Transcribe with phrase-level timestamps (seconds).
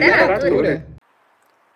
[0.00, 0.86] literatura.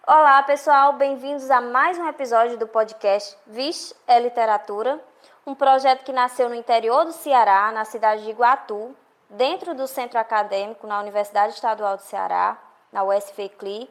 [0.07, 4.99] Olá, pessoal, bem-vindos a mais um episódio do podcast Vixe é Literatura,
[5.47, 8.97] um projeto que nasceu no interior do Ceará, na cidade de Iguatu,
[9.29, 12.57] dentro do centro acadêmico na Universidade Estadual do Ceará,
[12.91, 13.91] na USFCLI,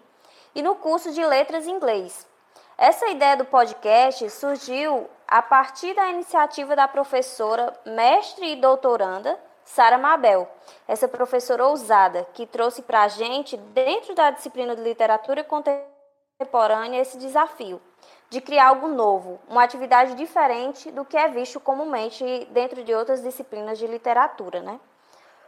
[0.55, 2.27] e no curso de Letras em Inglês.
[2.75, 9.97] Essa ideia do podcast surgiu a partir da iniciativa da professora, mestre e doutoranda Sara
[9.97, 10.47] Mabel,
[10.87, 17.17] essa professora ousada que trouxe para a gente, dentro da disciplina de literatura contemporânea, esse
[17.17, 17.81] desafio
[18.29, 23.21] de criar algo novo, uma atividade diferente do que é visto comumente dentro de outras
[23.21, 24.79] disciplinas de literatura, né?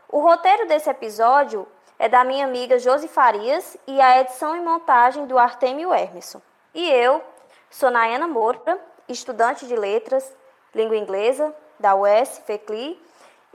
[0.07, 5.25] O roteiro desse episódio é da minha amiga Josi Farias e a edição e montagem
[5.25, 6.41] do Artemio Hermeson.
[6.73, 7.23] E eu
[7.69, 8.79] sou Nayana Moura,
[9.09, 10.31] estudante de letras,
[10.73, 13.01] língua inglesa da UES, FECLI,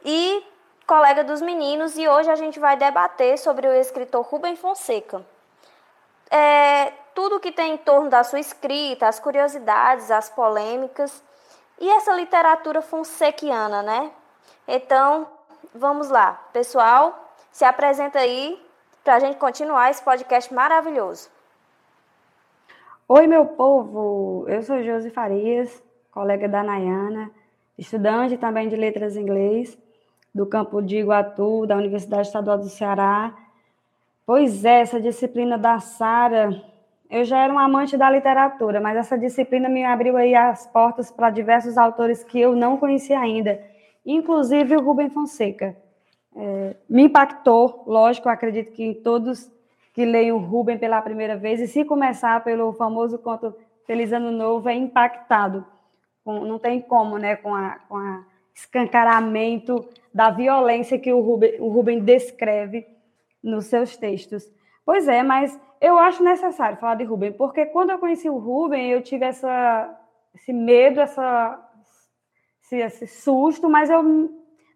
[0.04, 0.44] e
[0.90, 5.24] colega dos meninos, e hoje a gente vai debater sobre o escritor Rubem Fonseca.
[6.28, 11.22] É, tudo que tem em torno da sua escrita, as curiosidades, as polêmicas
[11.78, 14.10] e essa literatura fonsequiana, né?
[14.66, 15.28] Então,
[15.72, 16.32] vamos lá.
[16.52, 18.60] Pessoal, se apresenta aí
[19.04, 21.30] para a gente continuar esse podcast maravilhoso.
[23.06, 24.44] Oi, meu povo!
[24.48, 25.80] Eu sou Josi Farias,
[26.10, 27.30] colega da Nayana,
[27.78, 29.78] estudante também de letras em inglês
[30.34, 33.34] do campo de Iguatu, da Universidade Estadual do Ceará.
[34.24, 36.62] Pois é, essa disciplina da Sara,
[37.10, 41.10] eu já era um amante da literatura, mas essa disciplina me abriu aí as portas
[41.10, 43.60] para diversos autores que eu não conhecia ainda,
[44.06, 45.76] inclusive o Rubem Fonseca.
[46.36, 49.50] É, me impactou, lógico, acredito que todos
[49.92, 53.54] que o Rubem pela primeira vez, e se começar pelo famoso conto
[53.86, 55.66] Feliz Ano Novo, é impactado.
[56.24, 58.24] Não tem como, né, com a, com a
[58.60, 62.86] escancaramento da violência que o Rubem, o Rubem descreve
[63.42, 64.50] nos seus textos.
[64.84, 68.90] Pois é, mas eu acho necessário falar de Rubem, porque quando eu conheci o Rubem,
[68.90, 69.98] eu tive essa,
[70.34, 71.58] esse medo, essa,
[72.62, 74.02] esse, esse susto, mas eu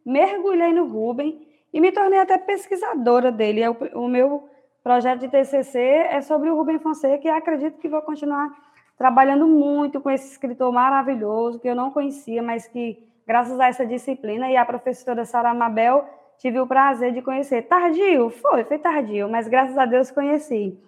[0.04, 3.62] mergulhei no Rubem e me tornei até pesquisadora dele.
[3.62, 4.48] É o, meu
[4.82, 8.48] projeto de TCC é sobre o Rubem Fonseca e acredito que vou continuar
[8.96, 13.86] trabalhando muito com esse escritor maravilhoso que eu não conhecia, mas que graças a essa
[13.86, 16.04] disciplina e a professora Sara Mabel,
[16.38, 17.62] tive o prazer de conhecer.
[17.62, 18.30] Tardio?
[18.30, 20.78] Foi, foi tardio, mas graças a Deus conheci.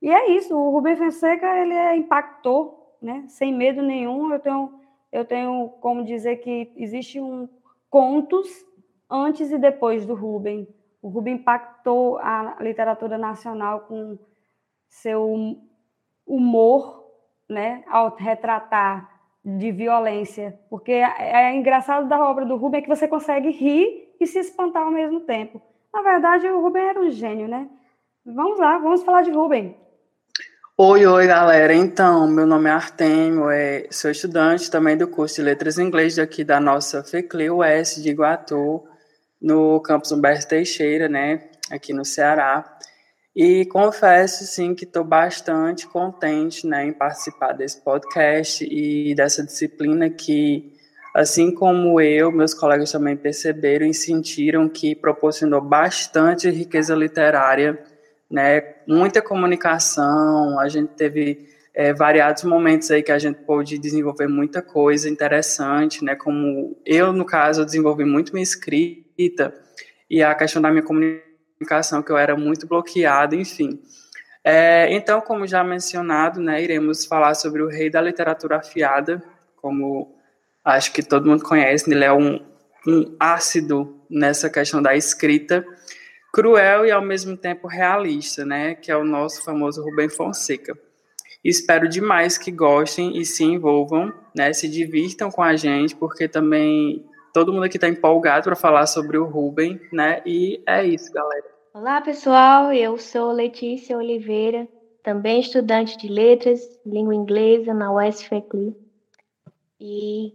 [0.00, 3.24] E é isso, o Rubem Fonseca, ele é, impactou, né?
[3.28, 4.80] sem medo nenhum, eu tenho,
[5.10, 7.48] eu tenho como dizer que existe um
[7.88, 8.48] contos
[9.08, 10.68] antes e depois do Rubem.
[11.00, 14.18] O Rubem impactou a literatura nacional com
[14.88, 15.58] seu
[16.26, 17.04] humor,
[17.48, 19.13] né, ao retratar
[19.44, 24.14] de violência, porque é, é engraçado da obra do Rubem é que você consegue rir
[24.18, 25.60] e se espantar ao mesmo tempo.
[25.92, 27.68] Na verdade, o Rubem era um gênio, né?
[28.24, 29.76] Vamos lá, vamos falar de Rubem.
[30.76, 31.74] Oi, oi, galera.
[31.74, 36.16] Então, meu nome é Artemio, é, sou estudante também do curso de Letras em Inglês
[36.16, 38.82] daqui da nossa FECLE US de Iguatu,
[39.40, 42.73] no campus Humberto Teixeira, né, aqui no Ceará.
[43.34, 50.08] E confesso, sim, que estou bastante contente né, em participar desse podcast e dessa disciplina
[50.08, 50.72] que,
[51.12, 57.82] assim como eu, meus colegas também perceberam e sentiram que proporcionou bastante riqueza literária,
[58.30, 64.28] né, muita comunicação, a gente teve é, variados momentos aí que a gente pôde desenvolver
[64.28, 69.52] muita coisa interessante, né, como eu, no caso, desenvolvi muito minha escrita
[70.08, 71.23] e a questão da minha comunicação
[71.58, 73.80] comunicação, que eu era muito bloqueado, enfim.
[74.42, 79.22] É, então, como já mencionado, né, iremos falar sobre o rei da literatura afiada,
[79.56, 80.14] como
[80.62, 82.44] acho que todo mundo conhece, ele é um,
[82.86, 85.64] um ácido nessa questão da escrita,
[86.32, 90.76] cruel e ao mesmo tempo realista, né, que é o nosso famoso Rubem Fonseca.
[91.42, 97.04] Espero demais que gostem e se envolvam, né, se divirtam com a gente, porque também
[97.34, 101.44] todo mundo aqui está empolgado para falar sobre o Rubem, né, e é isso, galera.
[101.74, 102.72] Olá, pessoal.
[102.72, 104.68] Eu sou Letícia Oliveira,
[105.02, 108.76] também estudante de letras, língua inglesa na USFECLI.
[109.80, 110.32] E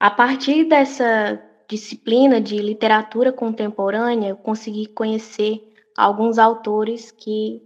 [0.00, 1.38] a partir dessa
[1.68, 5.62] disciplina de literatura contemporânea, eu consegui conhecer
[5.94, 7.62] alguns autores que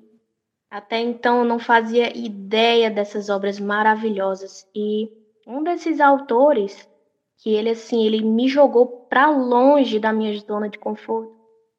[0.69, 4.67] até então eu não fazia ideia dessas obras maravilhosas.
[4.75, 5.09] E
[5.47, 6.89] um desses autores,
[7.43, 11.35] que ele assim, ele me jogou para longe da minha zona de conforto,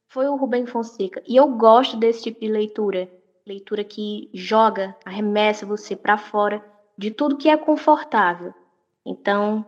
[0.10, 1.24] foi o Rubem Fonseca.
[1.26, 3.10] E eu gosto desse tipo de leitura.
[3.48, 6.64] Leitura que joga, arremessa você para fora
[6.98, 8.54] de tudo que é confortável.
[9.06, 9.66] Então,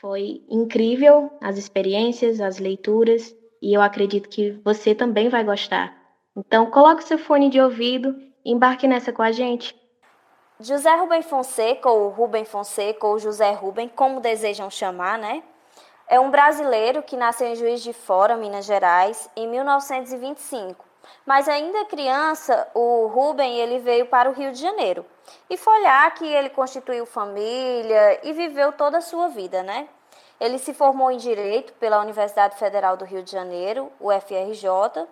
[0.00, 5.92] foi incrível as experiências, as leituras, e eu acredito que você também vai gostar.
[6.36, 9.74] Então, coloque seu fone de ouvido embarque nessa com a gente.
[10.62, 15.42] José Rubem Fonseca, ou Rubem Fonseca, ou José Rubem, como desejam chamar, né?
[16.06, 20.84] É um brasileiro que nasceu em Juiz de Fora, Minas Gerais, em 1925.
[21.24, 25.06] Mas ainda criança, o Rubem ele veio para o Rio de Janeiro.
[25.48, 29.88] E foi lá que ele constituiu família e viveu toda a sua vida, né?
[30.38, 35.06] Ele se formou em Direito pela Universidade Federal do Rio de Janeiro, UFRJ,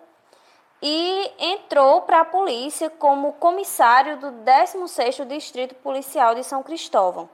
[0.81, 7.29] e entrou para a polícia como comissário do 16º Distrito Policial de São Cristóvão.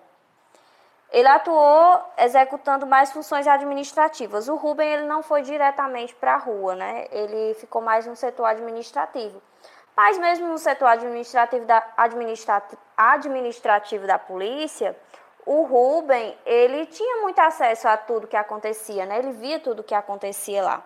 [1.12, 4.50] Ele atuou executando mais funções administrativas.
[4.50, 7.07] O Rubem ele não foi diretamente para a rua, né?
[7.12, 9.42] Ele ficou mais no setor administrativo.
[9.95, 11.81] Mas mesmo no setor administrativo da,
[12.97, 14.97] administrativo da polícia,
[15.45, 19.19] o Rubem, ele tinha muito acesso a tudo que acontecia, né?
[19.19, 20.83] Ele via tudo que acontecia lá.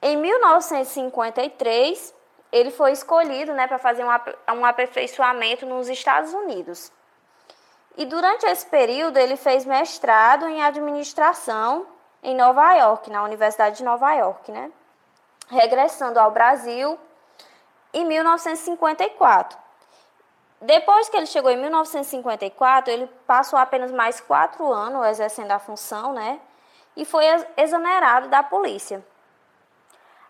[0.00, 2.14] Em 1953,
[2.52, 6.92] ele foi escolhido, né, para fazer um, aperfeiçoamento nos Estados Unidos.
[7.96, 11.86] E durante esse período, ele fez mestrado em administração
[12.22, 14.70] em Nova York, na Universidade de Nova York, né?
[15.48, 16.98] Regressando ao Brasil
[17.92, 19.58] em 1954.
[20.60, 26.12] Depois que ele chegou em 1954, ele passou apenas mais quatro anos exercendo a função,
[26.12, 26.40] né?
[26.96, 27.24] E foi
[27.56, 29.04] exonerado da polícia.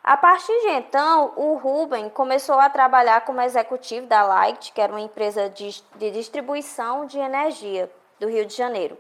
[0.09, 4.91] A partir de então, o Ruben começou a trabalhar como executivo da Light, que era
[4.91, 8.97] uma empresa de, de distribuição de energia do Rio de Janeiro.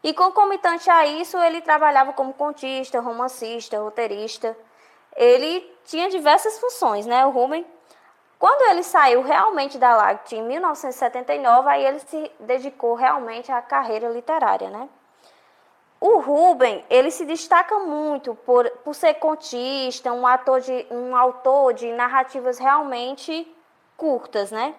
[0.00, 4.56] E concomitante a isso, ele trabalhava como contista, romancista, roteirista.
[5.16, 7.66] Ele tinha diversas funções, né, o Ruben?
[8.38, 14.08] Quando ele saiu realmente da Light em 1979, aí ele se dedicou realmente à carreira
[14.08, 14.88] literária, né?
[16.00, 21.74] O Ruben, ele se destaca muito por, por ser contista, um, ator de, um autor
[21.74, 23.52] de narrativas realmente
[23.96, 24.74] curtas, né?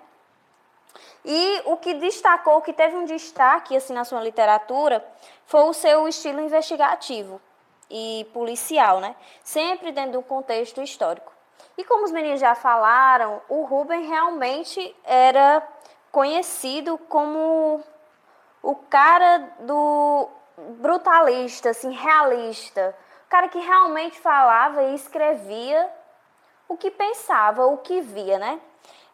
[1.26, 5.06] E o que destacou, o que teve um destaque assim na sua literatura,
[5.46, 7.42] foi o seu estilo investigativo
[7.90, 9.14] e policial, né?
[9.44, 11.34] Sempre dentro do contexto histórico.
[11.78, 15.68] E como os meninos já falaram, o Ruben realmente era
[16.12, 17.84] conhecido como
[18.64, 20.30] o cara do
[20.80, 22.96] brutalista, assim, realista.
[23.26, 25.90] O cara que realmente falava e escrevia
[26.68, 28.60] o que pensava, o que via, né?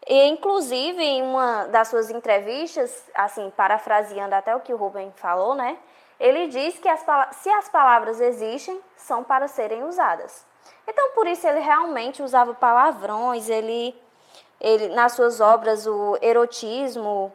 [0.06, 5.54] E, inclusive, em uma das suas entrevistas, assim, parafraseando até o que o Rubem falou,
[5.54, 5.76] né?
[6.18, 10.46] Ele diz que as, se as palavras existem, são para serem usadas.
[10.86, 14.00] Então, por isso, ele realmente usava palavrões, ele,
[14.60, 17.32] ele nas suas obras, o erotismo,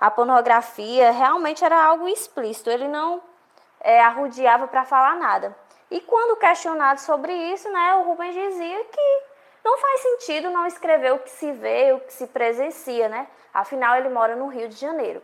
[0.00, 2.70] a pornografia, realmente era algo explícito.
[2.70, 3.20] Ele não
[3.84, 5.54] é, arrudeava para falar nada.
[5.90, 9.22] E quando questionado sobre isso, né, o Rubens dizia que
[9.62, 13.28] não faz sentido não escrever o que se vê, o que se presencia, né?
[13.52, 15.22] Afinal, ele mora no Rio de Janeiro.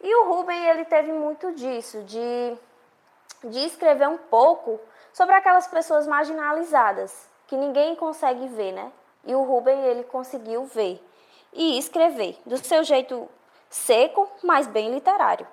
[0.00, 2.56] E o Rubem, ele teve muito disso, de,
[3.44, 4.80] de escrever um pouco
[5.12, 8.92] sobre aquelas pessoas marginalizadas, que ninguém consegue ver, né?
[9.24, 11.04] E o Rubem, ele conseguiu ver
[11.52, 13.28] e escrever, do seu jeito
[13.68, 15.46] seco, mas bem literário.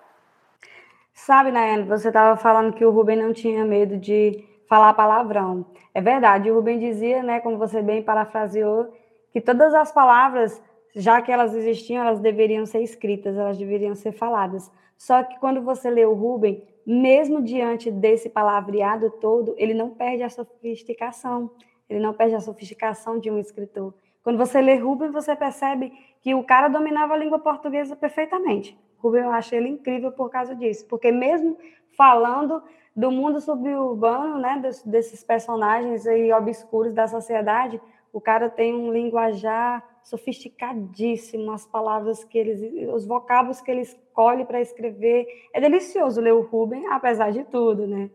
[1.13, 5.65] Sabe, Nayane, você estava falando que o Rubem não tinha medo de falar palavrão.
[5.93, 8.91] É verdade, o Rubem dizia, né, como você bem parafraseou,
[9.31, 10.61] que todas as palavras,
[10.95, 14.71] já que elas existiam, elas deveriam ser escritas, elas deveriam ser faladas.
[14.97, 20.23] Só que quando você lê o Rubem, mesmo diante desse palavreado todo, ele não perde
[20.23, 21.51] a sofisticação,
[21.87, 23.93] ele não perde a sofisticação de um escritor.
[24.23, 28.77] Quando você lê Rubem, você percebe que o cara dominava a língua portuguesa perfeitamente.
[29.03, 31.57] Rubem, eu acho ele incrível por causa disso, porque mesmo
[31.97, 32.63] falando
[32.95, 37.81] do mundo suburbano, né, desses personagens aí obscuros da sociedade,
[38.13, 42.61] o cara tem um linguajar sofisticadíssimo, as palavras que eles,
[42.93, 45.25] os vocábulos que ele escolhe para escrever.
[45.53, 48.09] É delicioso ler o Rubem, apesar de tudo, né?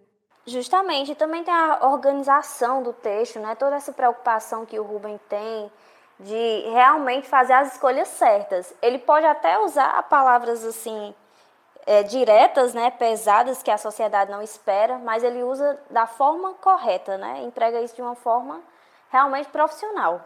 [0.47, 3.55] Justamente, também tem a organização do texto, né?
[3.55, 5.71] Toda essa preocupação que o Rubem tem
[6.19, 8.75] de realmente fazer as escolhas certas.
[8.83, 11.15] Ele pode até usar palavras assim
[11.87, 17.17] é, diretas, né, pesadas que a sociedade não espera, mas ele usa da forma correta,
[17.17, 17.43] né?
[17.45, 18.61] Entrega isso de uma forma
[19.11, 20.23] realmente profissional.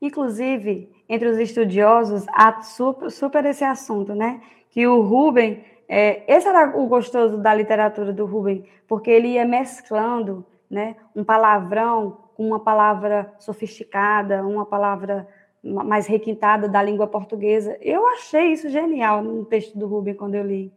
[0.00, 4.40] Inclusive, entre os estudiosos, há super, super esse assunto, né?
[4.70, 9.44] Que o Rubem, é, esse era o gostoso da literatura do Rubem, porque ele ia
[9.44, 15.28] mesclando né, um palavrão uma palavra sofisticada, uma palavra
[15.62, 17.76] mais requintada da língua portuguesa.
[17.82, 20.72] Eu achei isso genial no texto do Rubem quando eu li.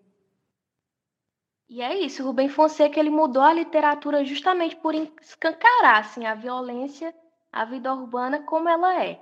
[1.70, 7.16] E é isso, Rubem Fonseca ele mudou a literatura justamente por escancarar assim, a violência
[7.52, 9.20] a vida urbana como ela é,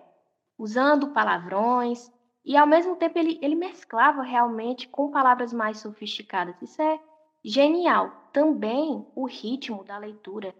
[0.58, 2.12] usando palavrões,
[2.46, 6.62] e ao mesmo tempo ele, ele mesclava realmente com palavras mais sofisticadas.
[6.62, 7.00] Isso é
[7.44, 8.12] genial.
[8.32, 10.54] Também o ritmo da leitura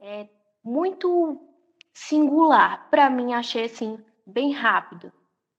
[0.00, 0.28] é
[0.64, 1.38] muito
[1.92, 2.88] singular.
[2.90, 5.12] Para mim, achei assim, bem rápido.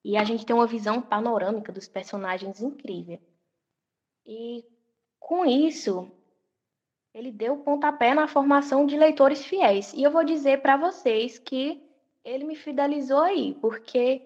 [0.03, 3.19] E a gente tem uma visão panorâmica dos personagens incrível.
[4.25, 4.65] E
[5.19, 6.11] com isso,
[7.13, 9.93] ele deu pontapé na formação de leitores fiéis.
[9.93, 11.81] E eu vou dizer para vocês que
[12.23, 14.21] ele me fidelizou aí, porque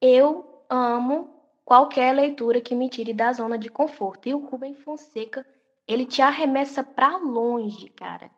[0.00, 1.30] eu amo
[1.64, 4.28] qualquer leitura que me tire da zona de conforto.
[4.28, 5.46] E o Rubem Fonseca,
[5.86, 8.30] ele te arremessa para longe, cara.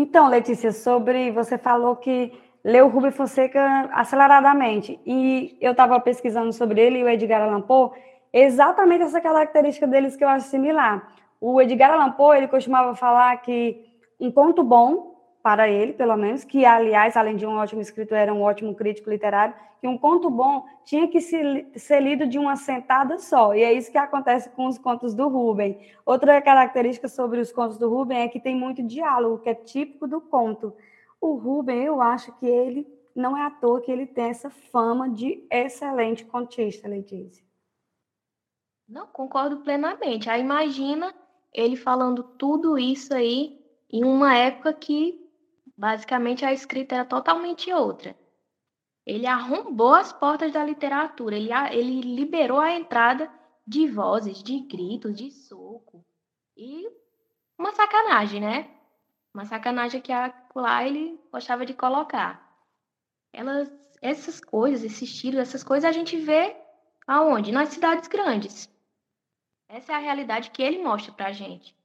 [0.00, 4.96] Então, Letícia, sobre você falou que leu Rubem Fonseca aceleradamente.
[5.04, 7.90] E eu estava pesquisando sobre ele e o Edgar Allan Poe,
[8.32, 11.12] exatamente essa característica deles que eu acho similar.
[11.40, 13.84] O Edgar Allan Poe, ele costumava falar que
[14.20, 18.34] um conto bom, para ele, pelo menos, que, aliás, além de um ótimo escritor, era
[18.34, 23.18] um ótimo crítico literário, que um conto bom tinha que ser lido de uma sentada
[23.18, 23.54] só.
[23.54, 25.78] E é isso que acontece com os contos do Rubem.
[26.04, 30.08] Outra característica sobre os contos do Rubem é que tem muito diálogo, que é típico
[30.08, 30.74] do conto.
[31.20, 35.08] O Rubem, eu acho que ele não é à toa que ele tem essa fama
[35.08, 37.44] de excelente contista, Letícia.
[38.88, 40.28] Não, concordo plenamente.
[40.28, 41.14] Aí imagina
[41.52, 43.58] ele falando tudo isso aí
[43.90, 45.27] em uma época que
[45.78, 48.18] basicamente a escrita era totalmente outra.
[49.06, 53.30] Ele arrombou as portas da literatura, ele, ele liberou a entrada
[53.64, 56.04] de vozes, de gritos, de soco.
[56.56, 56.84] E
[57.56, 58.68] uma sacanagem, né?
[59.32, 60.12] Uma sacanagem que
[60.54, 62.44] lá ele gostava de colocar.
[63.32, 63.70] Elas,
[64.02, 66.56] essas coisas, esses estilos, essas coisas a gente vê
[67.06, 67.52] aonde?
[67.52, 68.68] Nas cidades grandes.
[69.68, 71.77] Essa é a realidade que ele mostra pra gente.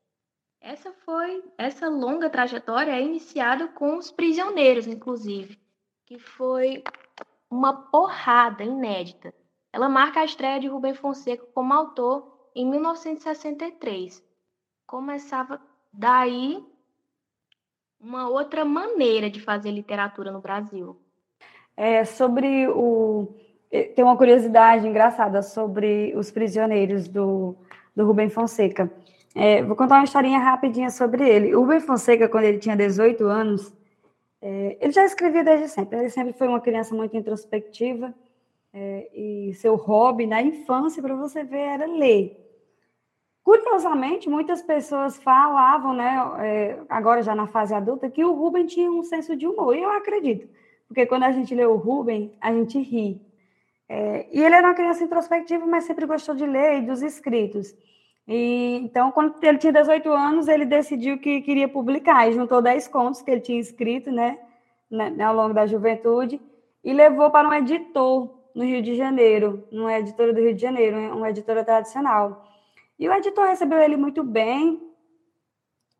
[0.63, 5.59] Essa foi, essa longa trajetória é iniciada com os prisioneiros, inclusive,
[6.05, 6.81] que foi
[7.51, 9.33] uma porrada inédita.
[9.73, 14.23] Ela marca a estreia de Rubem Fonseca como autor em 1963.
[14.87, 15.59] Começava
[15.91, 16.63] daí
[17.99, 20.97] uma outra maneira de fazer literatura no Brasil.
[21.75, 23.35] É, sobre o.
[23.69, 27.53] Tem uma curiosidade engraçada sobre os prisioneiros do,
[27.93, 28.89] do Rubem Fonseca.
[29.35, 31.55] É, vou contar uma historinha rapidinha sobre ele.
[31.55, 33.73] O Rubem Fonseca, quando ele tinha 18 anos,
[34.41, 35.97] é, ele já escrevia desde sempre.
[35.97, 38.13] Ele sempre foi uma criança muito introspectiva
[38.73, 42.39] é, e seu hobby na infância, para você ver, era ler.
[43.43, 48.89] Curiosamente, muitas pessoas falavam, né, é, agora já na fase adulta, que o Rubem tinha
[48.89, 49.75] um senso de humor.
[49.75, 50.47] E eu acredito,
[50.87, 53.21] porque quando a gente lê o Rubem, a gente ri.
[53.89, 57.75] É, e ele era uma criança introspectiva, mas sempre gostou de ler e dos escritos.
[58.27, 62.87] E, então, quando ele tinha 18 anos, ele decidiu que queria publicar e juntou 10
[62.87, 64.39] contos que ele tinha escrito né,
[64.89, 66.39] né, ao longo da juventude
[66.83, 70.97] e levou para um editor no Rio de Janeiro, uma editora do Rio de Janeiro,
[71.15, 72.47] uma editora tradicional.
[72.99, 74.81] E o editor recebeu ele muito bem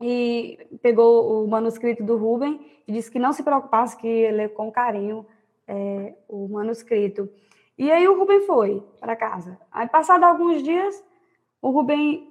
[0.01, 4.53] e pegou o manuscrito do Rubem e disse que não se preocupasse, que ia ler
[4.53, 5.25] com carinho
[5.67, 7.29] é, o manuscrito.
[7.77, 9.59] E aí o Rubem foi para casa.
[9.71, 11.03] Aí, passado alguns dias,
[11.63, 12.29] o Rubem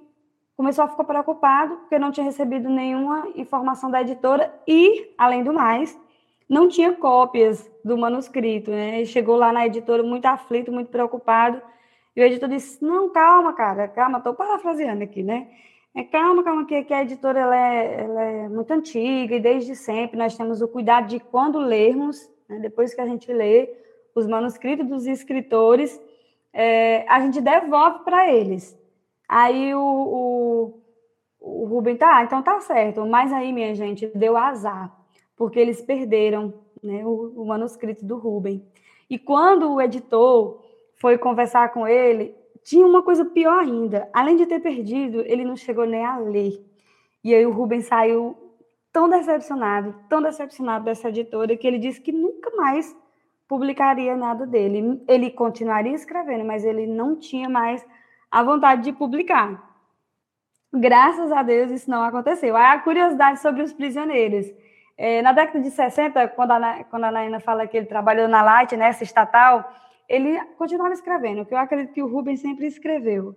[0.55, 5.51] começou a ficar preocupado porque não tinha recebido nenhuma informação da editora e, além do
[5.51, 5.99] mais,
[6.47, 8.97] não tinha cópias do manuscrito, né?
[8.97, 11.59] Ele chegou lá na editora muito aflito, muito preocupado,
[12.15, 15.47] e o editor disse: Não, calma, cara, calma, estou parafraseando aqui, né?
[15.95, 19.75] É, calma, calma, que, que a editora ela é, ela é, muito antiga e desde
[19.75, 23.67] sempre nós temos o cuidado de quando lermos, né, depois que a gente lê
[24.13, 25.99] os manuscritos dos escritores,
[26.53, 28.82] é, a gente devolve para eles.
[29.35, 30.81] Aí o, o,
[31.39, 33.03] o Rubem, tá, então tá certo.
[33.03, 34.95] Mas aí, minha gente, deu azar,
[35.35, 38.63] porque eles perderam né, o, o manuscrito do Rubem.
[39.09, 40.63] E quando o editor
[40.97, 44.07] foi conversar com ele, tinha uma coisa pior ainda.
[44.13, 46.63] Além de ter perdido, ele não chegou nem a ler.
[47.23, 48.37] E aí o Rubem saiu
[48.91, 52.95] tão decepcionado, tão decepcionado dessa editora, que ele disse que nunca mais
[53.47, 55.01] publicaria nada dele.
[55.07, 57.83] Ele continuaria escrevendo, mas ele não tinha mais
[58.33, 59.63] a vontade de publicar.
[60.73, 62.57] Graças a Deus isso não aconteceu.
[62.57, 64.47] Aí a curiosidade sobre os prisioneiros.
[64.97, 68.41] É, na década de 60, quando a, quando a Naina fala que ele trabalhou na
[68.41, 69.71] Light, nessa estatal,
[70.09, 73.35] ele continuava escrevendo, que eu acredito que o Rubens sempre escreveu.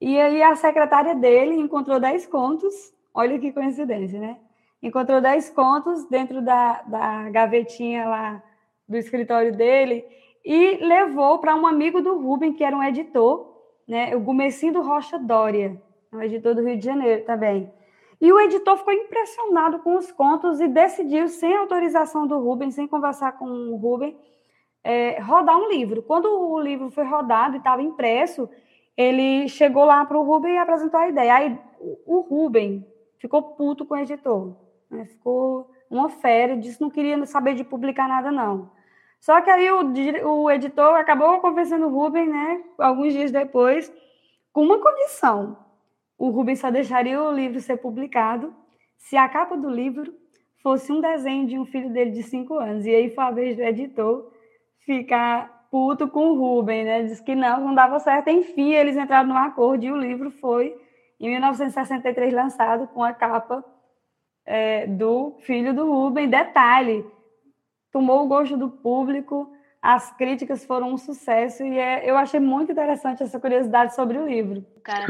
[0.00, 2.74] E aí a secretária dele encontrou 10 contos,
[3.12, 4.38] olha que coincidência, né?
[4.82, 8.42] Encontrou 10 contos dentro da, da gavetinha lá
[8.88, 10.02] do escritório dele
[10.42, 13.49] e levou para um amigo do Rubens, que era um editor,
[13.90, 15.76] né, o Gumecindo Rocha Dória,
[16.12, 17.68] um editor do Rio de Janeiro também.
[18.20, 22.86] E o editor ficou impressionado com os contos e decidiu, sem autorização do Rubem, sem
[22.86, 24.16] conversar com o Rubem,
[24.84, 26.04] é, rodar um livro.
[26.04, 28.48] Quando o livro foi rodado e estava impresso,
[28.96, 31.34] ele chegou lá para o Rubem e apresentou a ideia.
[31.34, 31.58] Aí
[32.06, 32.86] o Rubem
[33.18, 34.54] ficou puto com o editor,
[34.88, 35.04] né?
[35.06, 38.70] ficou uma fera, disse que não queria saber de publicar nada, não.
[39.20, 43.92] Só que aí o, o editor acabou convencendo o Rubem, né, alguns dias depois,
[44.52, 45.56] com uma condição
[46.20, 48.54] o Rubens só deixaria o livro ser publicado
[48.98, 50.12] se a capa do livro
[50.62, 52.84] fosse um desenho de um filho dele de cinco anos.
[52.84, 54.30] E aí foi a vez do editor
[54.84, 57.02] ficar puto com o Rubens, né?
[57.04, 58.28] Diz que não, não dava certo.
[58.28, 60.76] Enfim, eles entraram no acordo e o livro foi,
[61.18, 63.64] em 1963, lançado com a capa
[64.44, 66.28] é, do filho do Rubens.
[66.28, 67.02] Detalhe,
[67.92, 72.72] tomou o gosto do público, as críticas foram um sucesso e é, eu achei muito
[72.72, 74.64] interessante essa curiosidade sobre o livro.
[74.76, 75.06] O cara.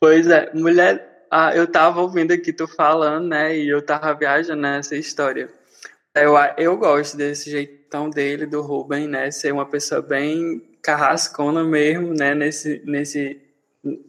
[0.00, 4.62] Pois é, mulher, ah, eu tava ouvindo aqui tu falando, né, e eu tava viajando
[4.62, 5.50] nessa história.
[6.14, 12.14] Eu, eu gosto desse jeitão dele, do Ruben, né, ser uma pessoa bem carrascona mesmo,
[12.14, 13.40] né, nesse, nesse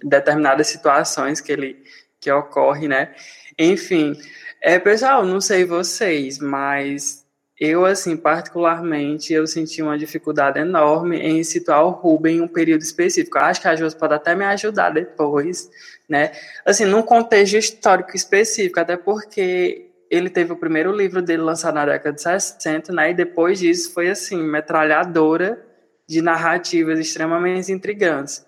[0.04, 1.84] determinadas situações que ele
[2.20, 3.14] que ocorre, né.
[3.58, 4.16] Enfim,
[4.62, 7.26] é, pessoal, não sei vocês, mas
[7.60, 12.82] eu, assim, particularmente, eu senti uma dificuldade enorme em situar o Ruben em um período
[12.82, 13.38] específico.
[13.38, 15.70] Eu acho que a Josi pode até me ajudar depois,
[16.08, 16.32] né?
[16.66, 21.86] Assim, num contexto histórico específico, até porque ele teve o primeiro livro dele lançado na
[21.86, 23.12] década de 60, né?
[23.12, 25.62] E depois disso foi, assim, metralhadora
[26.08, 28.46] de narrativas extremamente intrigantes.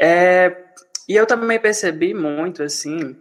[0.00, 0.50] É,
[1.08, 3.16] e eu também percebi muito, assim,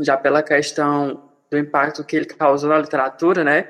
[0.00, 3.68] já pela questão do impacto que ele causou na literatura, né?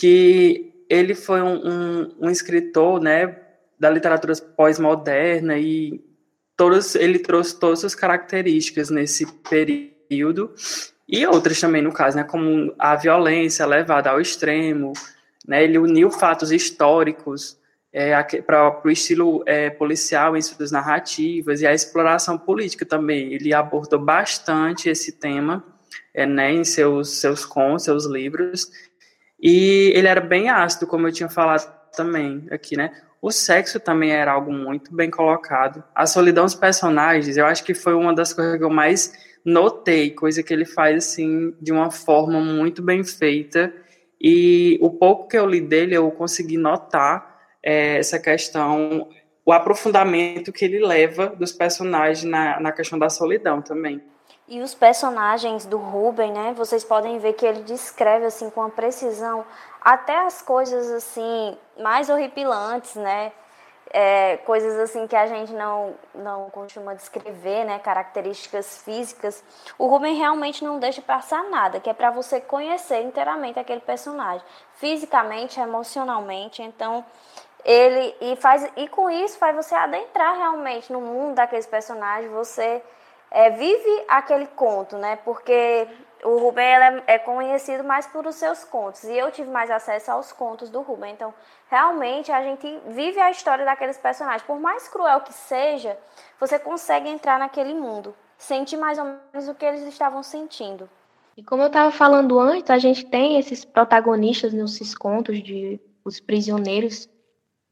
[0.00, 3.36] que ele foi um, um, um escritor, né,
[3.78, 6.02] da literatura pós-moderna e
[6.56, 10.54] todos, ele trouxe todas as características nesse período
[11.06, 14.94] e outras também no caso, né, como a violência levada ao extremo,
[15.46, 17.58] né, ele uniu fatos históricos
[17.92, 23.32] é, para o estilo é, policial em suas narrativas e a exploração política também.
[23.32, 25.64] Ele abordou bastante esse tema
[26.14, 28.70] é, né, em seus seus contos, seus livros
[29.42, 32.92] e ele era bem ácido, como eu tinha falado também aqui, né?
[33.22, 35.82] O sexo também era algo muito bem colocado.
[35.94, 39.12] A solidão dos personagens, eu acho que foi uma das coisas que eu mais
[39.44, 43.72] notei, coisa que ele faz assim de uma forma muito bem feita.
[44.20, 47.29] E o pouco que eu li dele, eu consegui notar
[47.62, 49.08] é, essa questão,
[49.44, 54.02] o aprofundamento que ele leva dos personagens na, na questão da solidão também.
[54.50, 56.52] E os personagens do Ruben, né?
[56.56, 59.44] Vocês podem ver que ele descreve assim com uma precisão
[59.80, 63.30] até as coisas assim mais horripilantes, né?
[63.92, 67.78] É, coisas assim que a gente não não costuma descrever, né?
[67.78, 69.40] Características físicas.
[69.78, 74.44] O Ruben realmente não deixa passar nada, que é para você conhecer inteiramente aquele personagem,
[74.74, 76.60] fisicamente, emocionalmente.
[76.60, 77.04] Então
[77.64, 82.30] ele e faz e com isso faz você adentrar realmente no mundo daqueles personagens.
[82.32, 82.82] Você
[83.30, 85.16] é, vive aquele conto, né?
[85.24, 85.86] Porque
[86.24, 90.10] o Rubem é, é, conhecido mais por os seus contos e eu tive mais acesso
[90.10, 91.12] aos contos do Rubem.
[91.12, 91.32] Então,
[91.68, 94.42] realmente a gente vive a história daqueles personagens.
[94.42, 95.96] Por mais cruel que seja,
[96.38, 100.88] você consegue entrar naquele mundo, sentir mais ou menos o que eles estavam sentindo.
[101.36, 106.20] E como eu estava falando antes, a gente tem esses protagonistas nesses contos de os
[106.20, 107.08] prisioneiros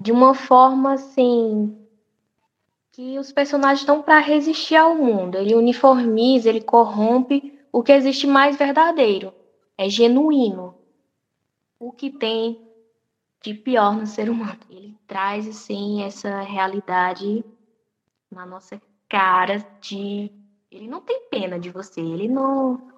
[0.00, 1.76] de uma forma assim
[2.92, 5.36] que os personagens estão para resistir ao mundo.
[5.36, 9.32] Ele uniformiza, ele corrompe o que existe mais verdadeiro,
[9.76, 10.74] é genuíno.
[11.78, 12.60] O que tem
[13.40, 14.58] de pior no ser humano.
[14.68, 17.44] Ele traz assim essa realidade
[18.30, 20.30] na nossa cara de
[20.70, 22.92] ele não tem pena de você, ele não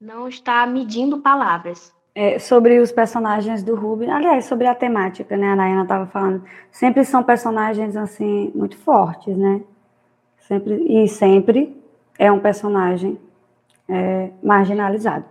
[0.00, 5.48] não está medindo palavras é, sobre os personagens do Ruby, aliás, sobre a temática, né?
[5.48, 9.62] A Nayana estava falando, sempre são personagens assim muito fortes, né?
[10.40, 11.76] Sempre e sempre
[12.18, 13.18] é um personagem
[13.88, 15.24] é, marginalizado.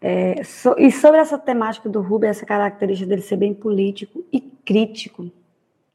[0.00, 4.40] É, so, e sobre essa temática do Ruby, essa característica dele ser bem político e
[4.40, 5.30] crítico.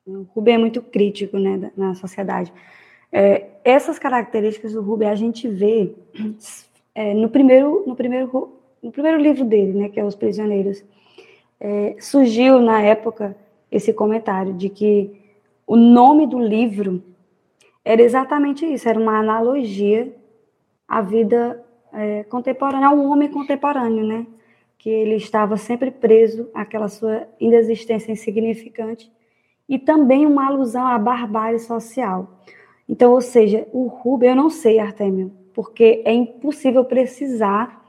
[0.06, 2.54] O Ruby é muito crítico, né, na sociedade.
[3.12, 5.94] É, essas características do Ruby a gente vê
[6.94, 10.84] é, no primeiro no primeiro no primeiro livro dele, né, que é Os Prisioneiros,
[11.60, 13.36] é, surgiu na época
[13.72, 15.12] esse comentário de que
[15.66, 17.04] o nome do livro
[17.84, 20.14] era exatamente isso, era uma analogia
[20.88, 21.64] à vida
[21.94, 24.26] é, contemporânea, ao homem contemporâneo, né?
[24.78, 29.12] Que ele estava sempre preso àquela sua inexistência insignificante
[29.68, 32.42] e também uma alusão à barbárie social.
[32.88, 37.86] Então, ou seja, o Rubem, eu não sei, Artemio, porque é impossível precisar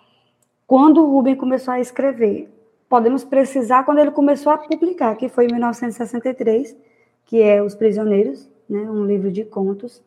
[0.68, 2.46] quando o Rubem começou a escrever.
[2.90, 6.76] Podemos precisar quando ele começou a publicar, que foi em 1963,
[7.24, 10.02] que é Os Prisioneiros, né, um livro de contos,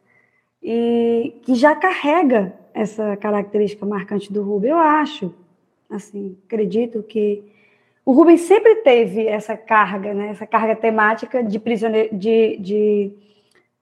[0.62, 4.69] e que já carrega essa característica marcante do Rubem.
[4.69, 5.34] Eu acho,
[5.89, 7.43] assim, acredito que
[8.06, 13.12] o Rubens sempre teve essa carga, né, essa carga temática de, prisioneiro, de, de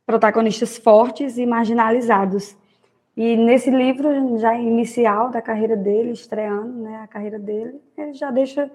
[0.05, 2.55] protagonistas fortes e marginalizados.
[3.21, 8.31] E nesse livro, já inicial da carreira dele, estreando né, a carreira dele, ele já
[8.31, 8.71] deixa,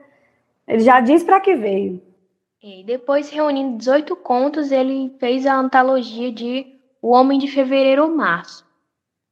[0.69, 2.03] ele já diz para que veio.
[2.63, 6.67] E depois, reunindo 18 contos, ele fez a antologia de
[7.01, 8.67] O Homem de Fevereiro ou Março.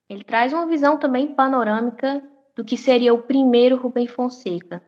[0.09, 2.23] Ele traz uma visão também panorâmica
[2.57, 4.83] do que seria o primeiro Rubem Fonseca,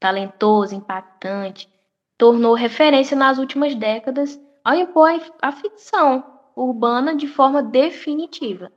[0.00, 1.72] talentoso, impactante,
[2.18, 6.24] tornou referência nas últimas décadas ao impor a ficção
[6.56, 8.72] urbana de forma definitiva.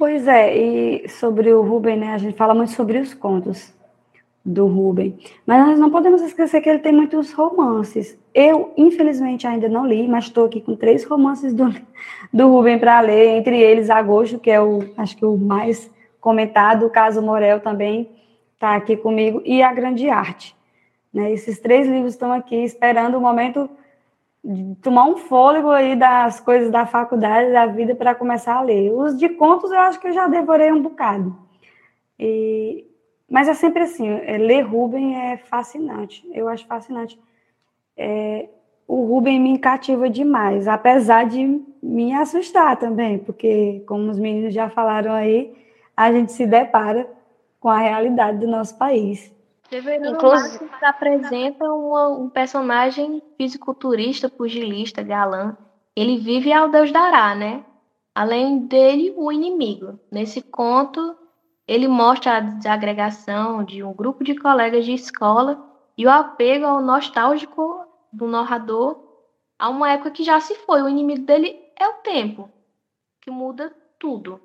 [0.00, 3.70] Pois é, e sobre o Rubem, né, a gente fala muito sobre os contos
[4.42, 8.18] do Rubem, mas nós não podemos esquecer que ele tem muitos romances.
[8.32, 11.70] Eu, infelizmente, ainda não li, mas estou aqui com três romances do,
[12.32, 16.86] do Rubem para ler, entre eles Agosto, que é o, acho que o mais comentado,
[16.86, 18.08] o Caso Morel também
[18.54, 20.56] está aqui comigo, e A Grande Arte.
[21.12, 21.30] Né?
[21.30, 23.68] Esses três livros estão aqui esperando o momento
[24.82, 28.92] tomar um fôlego aí das coisas da faculdade, da vida, para começar a ler.
[28.92, 31.36] Os de contos eu acho que eu já devorei um bocado.
[32.18, 32.86] E,
[33.28, 37.18] mas é sempre assim, é, ler Rubem é fascinante, eu acho fascinante.
[37.96, 38.48] É,
[38.86, 44.68] o Rubem me cativa demais, apesar de me assustar também, porque, como os meninos já
[44.68, 45.54] falaram aí,
[45.96, 47.06] a gente se depara
[47.60, 49.32] com a realidade do nosso país.
[49.70, 50.64] Severino Inclusive...
[50.64, 55.56] Marques apresenta um, um personagem fisiculturista, pugilista, galã.
[55.94, 57.64] Ele vive ao Deus dará, né?
[58.12, 59.98] Além dele, o inimigo.
[60.10, 61.16] Nesse conto,
[61.68, 65.64] ele mostra a desagregação de um grupo de colegas de escola
[65.96, 69.00] e o apego ao nostálgico do narrador
[69.56, 70.82] a uma época que já se foi.
[70.82, 72.50] O inimigo dele é o tempo,
[73.20, 74.40] que muda tudo,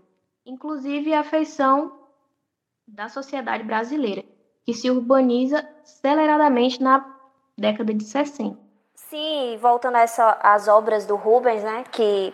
[0.45, 1.91] inclusive a afeição
[2.87, 4.23] da sociedade brasileira
[4.65, 7.05] que se urbaniza aceleradamente na
[7.57, 8.57] década de 60.
[8.95, 12.33] Sim, voltando às obras do Rubens, né, que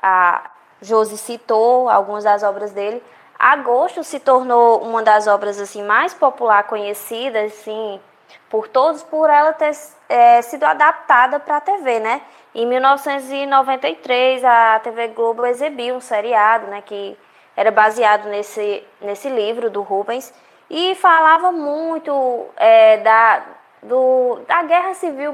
[0.00, 3.02] a Josi citou algumas das obras dele,
[3.38, 8.00] Agosto se tornou uma das obras assim mais popular conhecidas, assim,
[8.48, 9.72] por todos, por ela ter
[10.08, 12.22] é, sido adaptada para a TV, né?
[12.54, 17.16] Em 1993, a TV Globo exibiu um seriado, né, que
[17.56, 20.32] era baseado nesse, nesse livro do Rubens
[20.76, 23.44] e falava muito é, da,
[23.80, 25.32] do, da guerra civil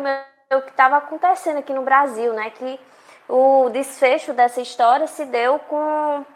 [0.50, 2.50] que estava acontecendo aqui no Brasil, né?
[2.50, 2.78] Que
[3.26, 6.26] o desfecho dessa história se deu com,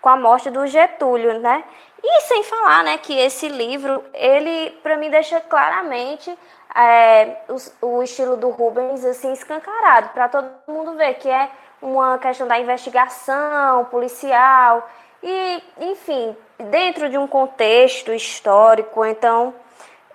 [0.00, 1.64] com a morte do Getúlio, né?
[2.04, 6.36] E sem falar, né, que esse livro, ele, para mim, deixa claramente
[6.72, 7.38] é,
[7.80, 12.46] o, o, estilo do Rubens, assim, escancarado, para todo mundo ver que é uma questão
[12.46, 14.88] da investigação policial,
[15.22, 16.36] e, enfim,
[16.70, 19.54] dentro de um contexto histórico, então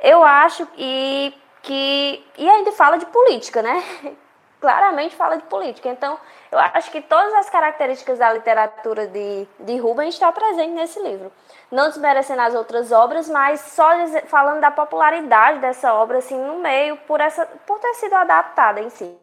[0.01, 3.83] eu acho que, que e ainda fala de política, né?
[4.59, 5.87] Claramente fala de política.
[5.87, 6.17] Então,
[6.51, 11.31] eu acho que todas as características da literatura de, de Rubens estão presentes nesse livro.
[11.71, 13.87] Não desmerecendo as outras obras, mas só
[14.25, 18.89] falando da popularidade dessa obra assim no meio por essa por ter sido adaptada em
[18.89, 19.15] si.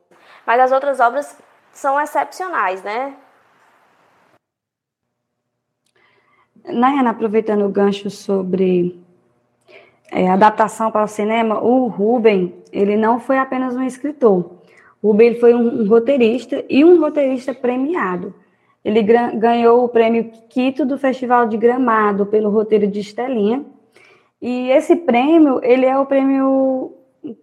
[0.46, 1.36] Mas as outras obras
[1.72, 3.14] são excepcionais, né?
[6.66, 8.98] Nayana, aproveitando o gancho sobre
[10.10, 14.50] é, adaptação para o cinema, o Ruben, ele não foi apenas um escritor.
[15.02, 18.34] O Ruben ele foi um, um roteirista e um roteirista premiado.
[18.84, 23.64] Ele ganhou o prêmio Quito do Festival de Gramado pelo roteiro de Estelinha.
[24.40, 26.92] E esse prêmio, ele é o prêmio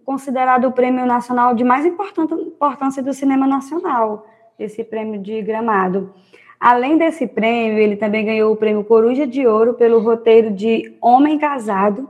[0.04, 4.24] considerado o prêmio nacional de mais importância do cinema nacional,
[4.56, 6.14] esse prêmio de Gramado.
[6.62, 11.36] Além desse prêmio, ele também ganhou o prêmio Coruja de Ouro pelo roteiro de Homem
[11.36, 12.08] Casado.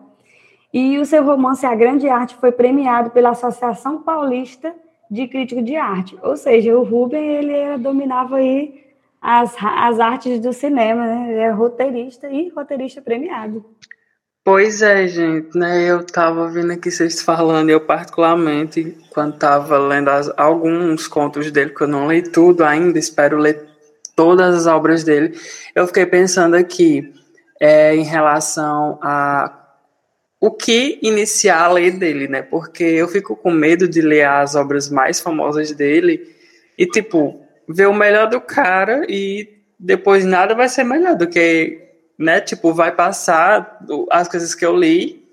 [0.70, 4.74] E o seu romance A Grande Arte foi premiado pela Associação Paulista
[5.10, 6.18] de Crítico de Arte.
[6.22, 8.84] Ou seja, o Rubem ele dominava aí
[9.22, 11.30] as, as artes do cinema, né?
[11.30, 13.64] Ele é roteirista e roteirista premiado.
[14.44, 15.90] Pois é, gente, né?
[15.90, 21.70] Eu estava ouvindo aqui vocês falando, eu particularmente, quando estava lendo as, alguns contos dele,
[21.70, 23.71] que eu não li tudo ainda, espero ler
[24.22, 25.36] todas as obras dele,
[25.74, 27.12] eu fiquei pensando aqui
[27.60, 29.58] é, em relação a
[30.40, 32.40] o que iniciar a ler dele, né?
[32.40, 36.20] Porque eu fico com medo de ler as obras mais famosas dele
[36.78, 41.82] e, tipo, ver o melhor do cara e depois nada vai ser melhor do que
[42.16, 42.40] né?
[42.40, 43.80] Tipo, vai passar
[44.10, 45.28] as coisas que eu li,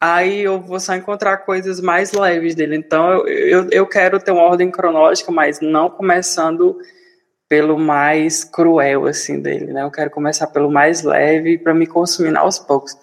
[0.00, 2.76] aí eu vou só encontrar coisas mais leves dele.
[2.76, 6.76] Então, eu, eu, eu quero ter uma ordem cronológica, mas não começando
[7.48, 9.82] pelo mais cruel, assim, dele, né?
[9.82, 12.96] Eu quero começar pelo mais leve para me consumir aos poucos.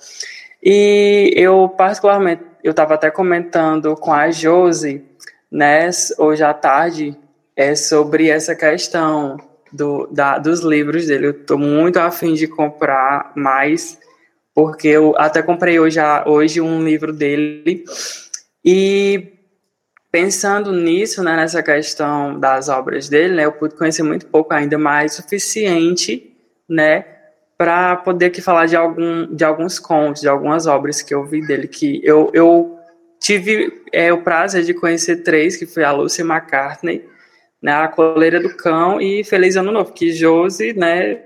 [0.62, 5.03] E eu, particularmente, eu estava até comentando com a Josi,
[5.51, 7.17] né, hoje à tarde,
[7.55, 9.38] é sobre essa questão
[9.71, 11.27] do, da, dos livros dele.
[11.27, 13.97] Eu estou muito afim de comprar mais,
[14.53, 17.84] porque eu até comprei hoje, hoje um livro dele.
[18.63, 19.35] E
[20.15, 24.78] pensando nisso, né, nessa questão das obras dele, né, eu pude conhecer muito pouco ainda,
[24.78, 26.34] mas suficiente,
[26.69, 27.06] né,
[27.58, 31.45] para poder aqui falar de, algum, de alguns contos, de algumas obras que eu vi
[31.45, 32.80] dele, que eu, eu
[33.19, 37.04] tive é, o prazer de conhecer três, que foi a Lucy McCartney,
[37.62, 41.23] né, a Coleira do Cão e Feliz Ano Novo, que Josi, né,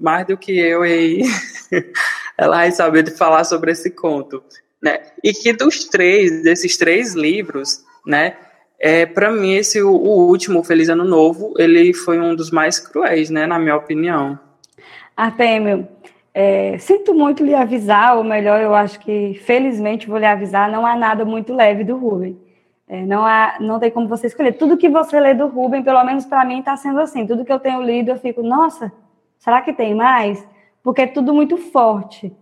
[0.00, 1.22] mais do que eu aí,
[2.36, 4.42] ela vai saber de falar sobre esse conto,
[4.82, 8.34] né, e que dos três, desses três livros, né,
[8.78, 12.80] é, para mim esse, o, o último, Feliz Ano Novo, ele foi um dos mais
[12.80, 14.38] cruéis, né, na minha opinião.
[15.16, 15.86] Artemio,
[16.34, 20.84] é, sinto muito lhe avisar, ou melhor, eu acho que felizmente vou lhe avisar, não
[20.84, 22.36] há nada muito leve do Rubem.
[22.88, 24.52] É, não, há, não tem como você escolher.
[24.52, 27.26] Tudo que você lê do Rubem, pelo menos para mim, está sendo assim.
[27.26, 28.92] Tudo que eu tenho lido, eu fico, nossa,
[29.38, 30.46] será que tem mais?
[30.82, 32.36] Porque é tudo muito forte.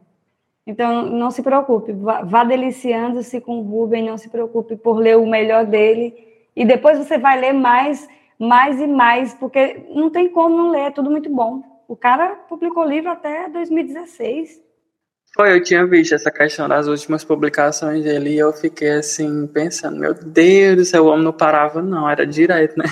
[0.70, 5.16] Então, não se preocupe, vá, vá deliciando-se com o Rubem, não se preocupe por ler
[5.16, 6.14] o melhor dele.
[6.54, 10.82] E depois você vai ler mais, mais e mais, porque não tem como não ler,
[10.82, 11.60] é tudo muito bom.
[11.88, 14.60] O cara publicou livro até 2016.
[15.34, 19.98] Foi, eu tinha visto essa questão das últimas publicações dele e eu fiquei assim, pensando,
[19.98, 22.84] meu Deus do céu, o homem não parava, não, era direto, né?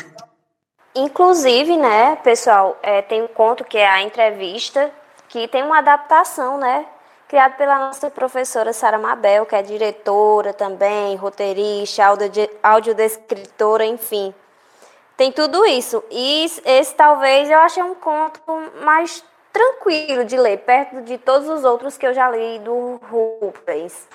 [0.97, 4.91] Inclusive, né, pessoal, é, tem um conto que é a entrevista,
[5.29, 6.87] que tem uma adaptação, né?
[7.29, 12.03] Criado pela nossa professora Sara Mabel, que é diretora também, roteirista,
[12.63, 14.33] audiodescritora, enfim.
[15.15, 16.03] Tem tudo isso.
[16.11, 18.41] E esse talvez eu achei um conto
[18.83, 24.09] mais tranquilo de ler, perto de todos os outros que eu já li do Rubens.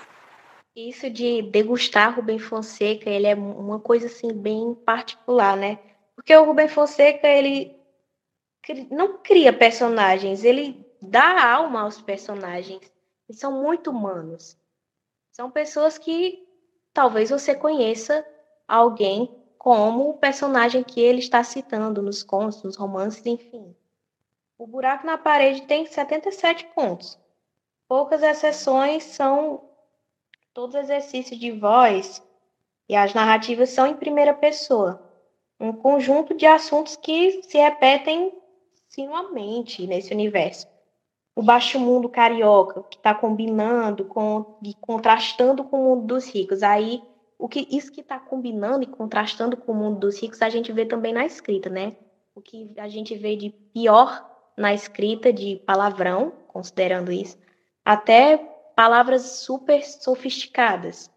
[0.75, 5.77] Isso de degustar Rubem Fonseca, ele é uma coisa assim bem particular, né?
[6.15, 7.75] Porque o Rubem Fonseca, ele
[8.89, 12.91] não cria personagens, ele dá alma aos personagens.
[13.33, 14.55] Eles são muito humanos.
[15.31, 16.47] São pessoas que
[16.93, 18.23] talvez você conheça
[18.67, 23.75] alguém como o personagem que ele está citando nos contos, nos romances, enfim.
[24.55, 27.19] O Buraco na Parede tem 77 contos.
[27.87, 29.67] Poucas exceções são
[30.53, 32.21] todos exercícios de voz
[32.87, 35.01] e as narrativas são em primeira pessoa.
[35.59, 38.31] Um conjunto de assuntos que se repetem
[38.89, 40.71] sinuamente nesse universo.
[41.35, 46.61] O baixo mundo carioca, que está combinando com, e contrastando com o mundo dos ricos.
[46.61, 47.01] Aí
[47.37, 50.71] o que isso que está combinando e contrastando com o mundo dos ricos, a gente
[50.71, 51.95] vê também na escrita, né?
[52.35, 57.37] O que a gente vê de pior na escrita, de palavrão, considerando isso,
[57.83, 58.37] até
[58.75, 61.11] palavras super sofisticadas.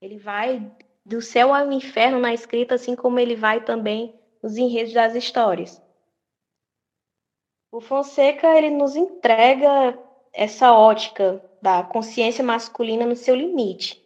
[0.00, 0.70] Ele vai
[1.04, 5.80] do céu ao inferno na escrita, assim como ele vai também nos enredos das histórias.
[7.72, 9.98] O Fonseca ele nos entrega
[10.32, 14.02] essa ótica da consciência masculina no seu limite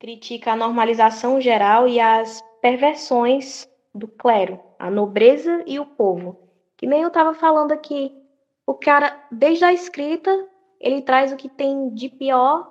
[0.00, 6.48] critica a normalização geral e as perversões do clero, a nobreza e o povo.
[6.76, 8.10] Que nem eu estava falando aqui.
[8.66, 10.30] O cara, desde a escrita,
[10.80, 12.66] ele traz o que tem de pior,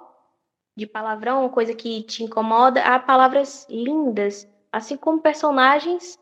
[0.76, 6.18] de palavrão, coisa que te incomoda, a palavras lindas, assim como personagens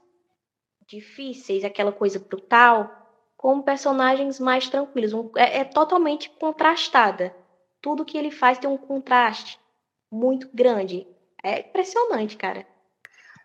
[0.88, 2.89] difíceis, aquela coisa brutal,
[3.36, 5.13] como personagens mais tranquilos.
[5.13, 7.34] Um, é, é totalmente contrastada.
[7.82, 9.60] Tudo que ele faz tem um contraste
[10.12, 11.06] muito grande.
[11.43, 12.65] É impressionante, cara.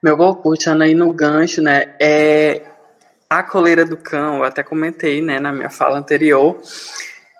[0.02, 1.94] Meu gol, puxando aí no gancho, né?
[2.00, 2.62] É
[3.28, 6.60] a coleira do cão, eu até comentei, né, na minha fala anterior.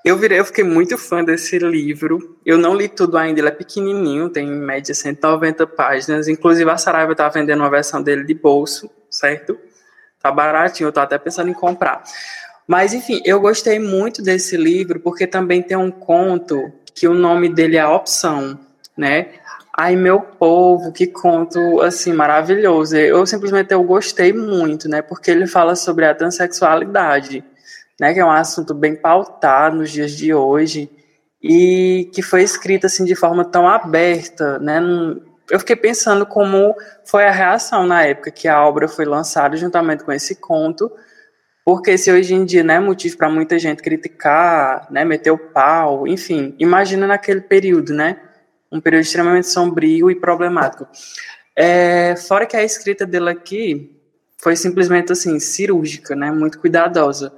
[0.04, 2.38] Eu virei, eu fiquei muito fã desse livro.
[2.44, 6.28] Eu não li tudo ainda, ele é pequenininho, tem em média 190 páginas.
[6.28, 9.58] Inclusive a Saraiva tá vendendo uma versão dele de bolso, certo?
[10.22, 12.02] Tá baratinho, eu tô até pensando em comprar.
[12.66, 17.48] Mas enfim, eu gostei muito desse livro porque também tem um conto que o nome
[17.48, 18.58] dele é Opção
[18.96, 19.28] né?
[19.76, 22.96] Ai, meu povo, que conto, assim, maravilhoso.
[22.96, 25.00] Eu simplesmente eu gostei muito, né?
[25.00, 27.42] Porque ele fala sobre a transexualidade,
[27.98, 28.12] né?
[28.12, 30.90] Que é um assunto bem pautado nos dias de hoje
[31.42, 34.80] e que foi escrito, assim, de forma tão aberta, né?
[35.50, 36.74] Eu fiquei pensando como
[37.05, 40.90] foi a reação na época que a obra foi lançada juntamente com esse conto,
[41.64, 45.38] Porque se hoje em dia não é motivo para muita gente criticar, né, meter o
[45.38, 48.18] pau, enfim, imagina naquele período, né?
[48.70, 50.88] Um período extremamente sombrio e problemático.
[51.55, 54.00] É, fora que a escrita dele aqui
[54.38, 56.33] foi simplesmente assim, cirúrgica, né?
[56.33, 57.33] Muito cuidadosa.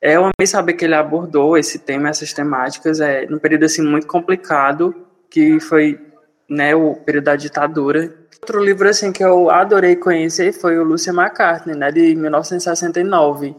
[0.00, 3.82] É, eu amei saber que ele abordou esse tema, essas temáticas, é, num período assim
[3.82, 4.94] muito complicado,
[5.30, 6.00] que foi
[6.48, 8.14] né, o período da ditadura.
[8.40, 13.56] Outro livro assim que eu adorei conhecer foi o Lucia McCartney, né, de 1969.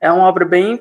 [0.00, 0.80] É uma obra bem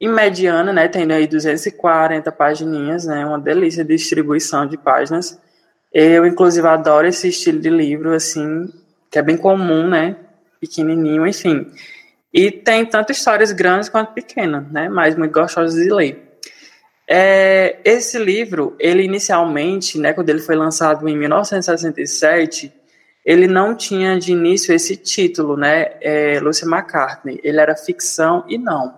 [0.00, 5.40] imediana, né, tem aí 240 páginas, né, uma delícia de distribuição de páginas.
[5.92, 8.72] Eu, inclusive, adoro esse estilo de livro, assim,
[9.10, 10.16] que é bem comum, né,
[10.60, 11.72] pequenininho, enfim.
[12.32, 16.27] E tem tanto histórias grandes quanto pequenas, né, mas muito gostosas de ler.
[17.10, 22.70] É, esse livro, ele inicialmente, né, quando ele foi lançado em 1967,
[23.24, 27.40] ele não tinha de início esse título, né, é, Lucy McCartney.
[27.42, 28.94] Ele era ficção e não.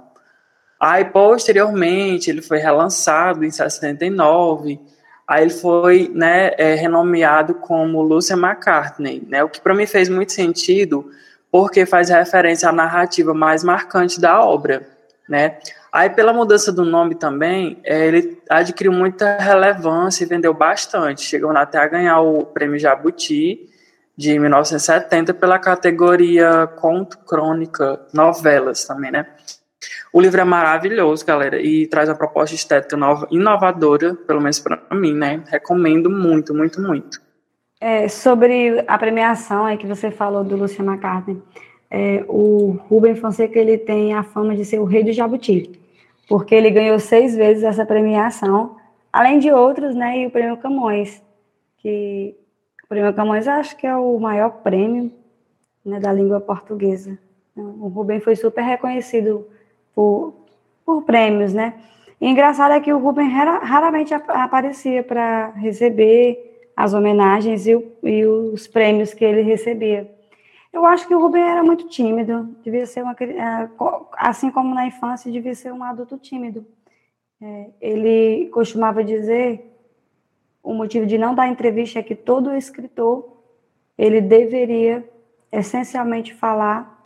[0.80, 4.80] Aí, posteriormente, ele foi relançado em 69,
[5.28, 10.08] aí ele foi, né, é, renomeado como Lucy McCartney, né, o que para mim fez
[10.08, 11.08] muito sentido,
[11.48, 14.84] porque faz referência à narrativa mais marcante da obra,
[15.28, 15.58] né.
[15.92, 21.50] Aí, pela mudança do nome também, é, ele adquiriu muita relevância e vendeu bastante, chegou
[21.50, 23.68] até a ganhar o prêmio Jabuti
[24.16, 29.26] de 1970 pela categoria conto, crônica, novelas também, né.
[30.12, 34.80] O livro é maravilhoso, galera, e traz uma proposta estética nova, inovadora, pelo menos para
[34.92, 35.42] mim, né.
[35.48, 37.20] Recomendo muito, muito, muito.
[37.80, 41.42] É, sobre a premiação aí que você falou do Luciano McCartney,
[41.90, 45.72] é, o Rubem Fonseca ele tem a fama de ser o rei do jabuti,
[46.28, 48.76] porque ele ganhou seis vezes essa premiação,
[49.12, 51.20] além de outros, né, e o prêmio Camões,
[51.78, 52.36] que
[52.84, 55.10] o prêmio Camões acho que é o maior prêmio
[55.84, 57.18] né, da língua portuguesa.
[57.56, 59.46] O Rubem foi super reconhecido
[59.94, 60.34] por,
[60.86, 61.74] por prêmios, né?
[62.20, 67.72] E engraçado é que o Rubem raramente aparecia para receber as homenagens e,
[68.02, 70.10] e, os prêmios que ele recebia.
[70.72, 73.68] Eu acho que o Rubem era muito tímido, devia ser uma é,
[74.16, 76.64] assim como na infância devia ser um adulto tímido.
[77.42, 79.66] É, ele costumava dizer
[80.62, 83.38] o motivo de não dar entrevista é que todo escritor
[83.96, 85.08] ele deveria
[85.50, 86.98] essencialmente falar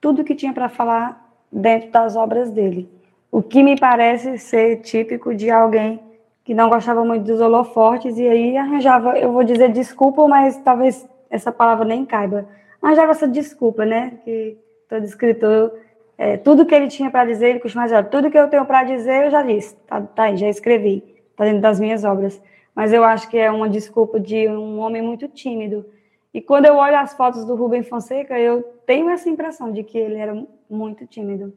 [0.00, 2.88] tudo que tinha para falar dentro das obras dele.
[3.30, 6.00] O que me parece ser típico de alguém
[6.44, 11.08] que não gostava muito dos holofortes e aí arranjava, eu vou dizer desculpa, mas talvez
[11.28, 12.46] essa palavra nem caiba,
[12.82, 14.18] arranjava essa desculpa, né?
[14.24, 14.56] Que
[14.88, 15.72] todo escritor,
[16.18, 18.84] é, tudo que ele tinha para dizer, ele costuma dizer, tudo que eu tenho para
[18.84, 21.02] dizer, eu já disse, tá, tá aí, já escrevi,
[21.36, 22.40] tá dentro das minhas obras.
[22.74, 25.84] Mas eu acho que é uma desculpa de um homem muito tímido.
[26.32, 29.98] E quando eu olho as fotos do Rubem Fonseca, eu tenho essa impressão de que
[29.98, 31.52] ele era muito tímido.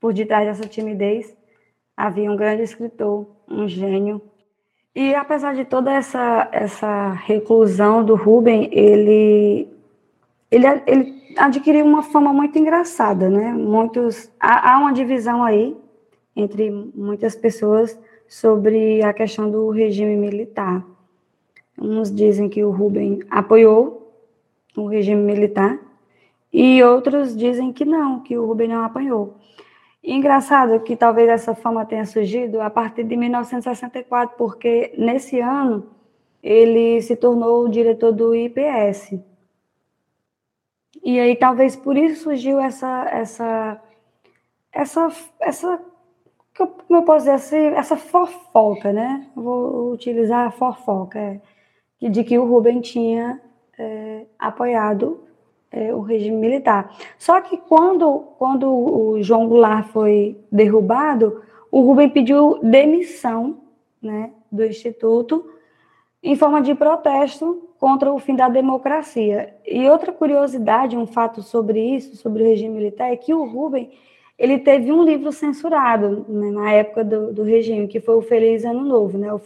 [0.00, 1.36] Por detrás dessa timidez
[1.96, 4.22] havia um grande escritor, um gênio.
[4.94, 9.68] E apesar de toda essa, essa reclusão do Rubem, ele,
[10.52, 13.52] ele, ele adquiriu uma fama muito engraçada, né?
[13.52, 15.74] Muitos, há, há uma divisão aí
[16.36, 20.84] entre muitas pessoas sobre a questão do regime militar.
[21.78, 24.12] Uns dizem que o Rubem apoiou
[24.76, 25.78] o regime militar
[26.52, 29.36] e outros dizem que não, que o Rubem não apanhou.
[30.04, 35.86] E engraçado que talvez essa fama tenha surgido a partir de 1964, porque nesse ano
[36.42, 39.14] ele se tornou o diretor do IPS.
[41.02, 43.82] E aí talvez por isso surgiu essa essa
[44.72, 45.08] essa
[45.40, 45.80] essa
[46.54, 49.26] como eu posso dizer assim, essa fofoca, né?
[49.34, 51.40] vou utilizar a fofoca, é,
[52.08, 53.40] de que o Rubem tinha
[53.78, 55.20] é, apoiado
[55.70, 56.94] é, o regime militar.
[57.18, 63.58] Só que quando, quando o João Goulart foi derrubado, o Rubem pediu demissão
[64.00, 65.48] né, do Instituto
[66.22, 69.56] em forma de protesto contra o fim da democracia.
[69.66, 73.90] E outra curiosidade, um fato sobre isso, sobre o regime militar, é que o Rubem
[74.38, 78.64] ele teve um livro censurado né, na época do, do, regime, que foi o Feliz
[78.64, 79.40] Ano Novo, né, o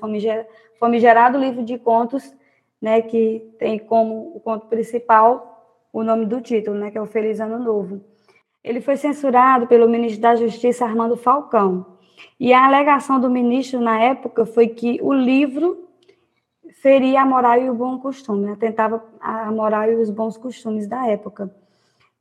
[0.79, 2.31] famigerado livro de contos,
[2.79, 7.07] né, que tem como o conto principal o nome do título, né, que é o
[7.07, 8.03] Feliz Ano Novo.
[8.63, 11.87] Ele foi censurado pelo ministro da Justiça Armando Falcão.
[12.39, 15.86] E a alegação do ministro na época foi que o livro
[16.83, 18.57] feria a moral e o bom costume, né?
[18.59, 21.51] tentava a moral e os bons costumes da época.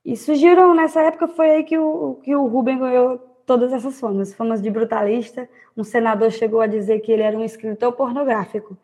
[0.04, 4.34] E surgiram, nessa época, foi aí que o, que o Rubem ganhou todas essas famas,
[4.34, 5.50] famas de brutalista.
[5.76, 8.78] Um senador chegou a dizer que ele era um escritor pornográfico.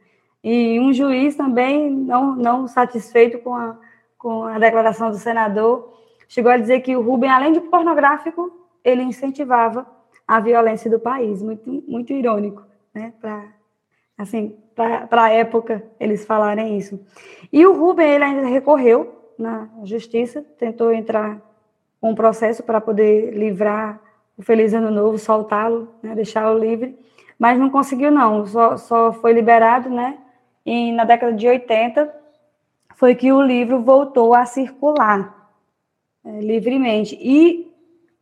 [0.44, 3.78] E um juiz também, não, não satisfeito com a,
[4.18, 5.94] com a declaração do senador,
[6.28, 8.52] chegou a dizer que o Rubem, além de pornográfico,
[8.84, 9.86] ele incentivava
[10.28, 11.42] a violência do país.
[11.42, 12.64] Muito, muito irônico,
[12.94, 13.14] né?
[13.22, 13.61] Para
[14.22, 17.00] assim, para a época eles falarem isso.
[17.52, 21.42] E o Rubem ele ainda recorreu na justiça, tentou entrar
[22.00, 24.00] com um processo para poder livrar
[24.38, 26.98] o Feliz Ano Novo, soltá-lo, né, deixá-lo livre,
[27.38, 30.18] mas não conseguiu não, só, só foi liberado, né?
[30.66, 32.22] E na década de 80
[32.96, 35.52] foi que o livro voltou a circular
[36.24, 37.18] é, livremente.
[37.20, 37.72] E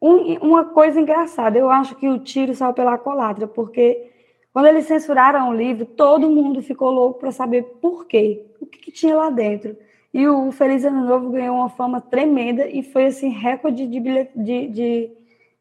[0.02, 4.10] um, uma coisa engraçada, eu acho que o tiro saiu pela colatra, porque
[4.52, 8.80] quando eles censuraram o livro, todo mundo ficou louco para saber por quê, o que,
[8.80, 9.78] que, tinha lá dentro.
[10.14, 14.68] E o Feliz Ano Novo ganhou uma fama tremenda e foi assim recorde de, de,
[14.68, 15.12] de,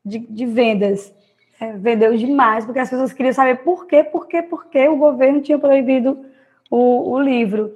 [0.05, 1.13] de, de vendas.
[1.61, 4.97] É, vendeu demais, porque as pessoas queriam saber por quê, por quê, por quê o
[4.97, 6.25] governo tinha proibido
[6.71, 7.75] o, o livro.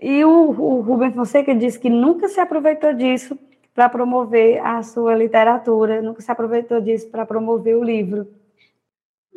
[0.00, 3.38] E o, o Rubem Fonseca disse que nunca se aproveitou disso
[3.74, 8.26] para promover a sua literatura, nunca se aproveitou disso para promover o livro.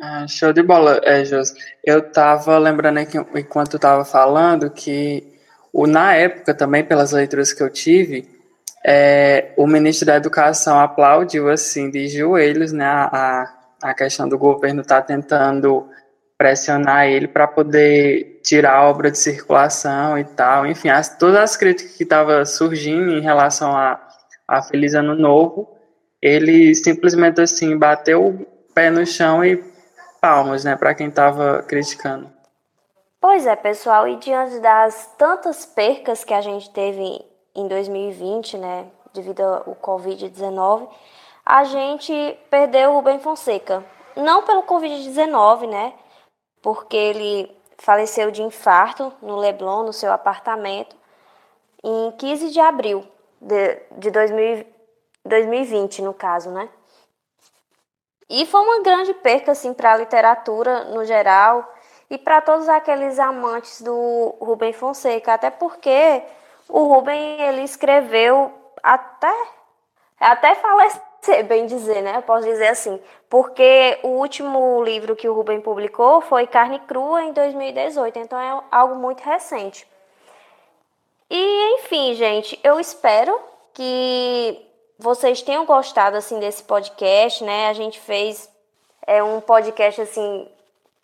[0.00, 1.52] Ah, show de bola, é, Jos.
[1.84, 5.24] Eu estava lembrando aqui, enquanto estava falando, que
[5.72, 8.28] o, na época também, pelas leituras que eu tive,
[8.84, 14.84] é, o ministro da Educação aplaudiu, assim, de joelhos, né, a, a questão do governo
[14.84, 15.88] tá tentando
[16.38, 20.64] pressionar ele para poder tirar a obra de circulação e tal.
[20.64, 24.00] Enfim, as, todas as críticas que estavam surgindo em relação a,
[24.46, 25.68] a Feliz Ano Novo,
[26.22, 29.56] ele simplesmente, assim, bateu o pé no chão e
[30.20, 32.30] palmas, né, para quem estava criticando.
[33.20, 38.86] Pois é, pessoal, e diante das tantas percas que a gente teve em 2020, né,
[39.12, 40.88] devido ao Covid-19,
[41.44, 43.84] a gente perdeu o Rubem Fonseca.
[44.14, 45.94] Não pelo Covid-19, né,
[46.62, 50.96] porque ele faleceu de infarto no Leblon, no seu apartamento,
[51.82, 53.04] em 15 de abril
[53.40, 54.66] de, de 2000,
[55.24, 56.68] 2020, no caso, né.
[58.28, 61.74] E foi uma grande perca assim para a literatura no geral
[62.10, 66.22] e para todos aqueles amantes do Rubem Fonseca, até porque
[66.68, 68.52] o Rubem ele escreveu
[68.82, 69.34] até
[70.20, 71.02] até falecer,
[71.46, 72.16] bem dizer, né?
[72.16, 77.22] Eu posso dizer assim, porque o último livro que o Rubem publicou foi Carne Crua
[77.24, 79.86] em 2018, então é algo muito recente.
[81.30, 83.38] E enfim, gente, eu espero
[83.74, 84.66] que
[84.98, 87.68] vocês tenham gostado assim desse podcast, né?
[87.68, 88.50] A gente fez
[89.06, 90.46] é um podcast assim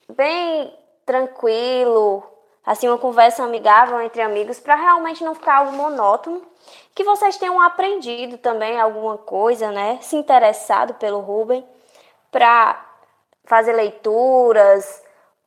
[0.08, 0.76] bem
[1.06, 2.22] tranquilo,
[2.66, 6.42] assim uma conversa amigável entre amigos para realmente não ficar algo monótono,
[6.94, 9.98] que vocês tenham aprendido também alguma coisa, né?
[10.02, 11.64] Se interessado pelo Ruben
[12.30, 12.84] para
[13.44, 15.02] fazer leituras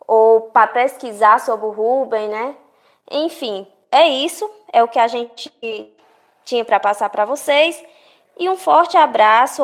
[0.07, 2.55] ou para pesquisar sobre o Ruben, né?
[3.11, 5.51] Enfim, é isso, é o que a gente
[6.45, 7.83] tinha para passar para vocês.
[8.39, 9.63] E um forte abraço,